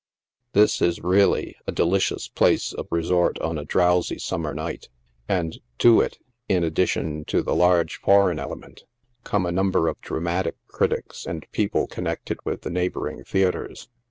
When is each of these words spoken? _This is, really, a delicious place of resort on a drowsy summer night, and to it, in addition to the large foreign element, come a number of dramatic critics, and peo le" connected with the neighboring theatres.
_This 0.53 0.81
is, 0.81 0.99
really, 1.03 1.55
a 1.67 1.71
delicious 1.71 2.27
place 2.27 2.73
of 2.73 2.87
resort 2.89 3.37
on 3.37 3.59
a 3.59 3.65
drowsy 3.65 4.17
summer 4.17 4.51
night, 4.51 4.89
and 5.29 5.59
to 5.77 6.01
it, 6.01 6.17
in 6.49 6.63
addition 6.63 7.23
to 7.25 7.43
the 7.43 7.53
large 7.53 7.97
foreign 8.01 8.39
element, 8.39 8.81
come 9.23 9.45
a 9.45 9.51
number 9.51 9.87
of 9.87 10.01
dramatic 10.01 10.55
critics, 10.65 11.27
and 11.27 11.45
peo 11.51 11.69
le" 11.81 11.87
connected 11.87 12.39
with 12.43 12.63
the 12.63 12.71
neighboring 12.71 13.23
theatres. 13.25 13.89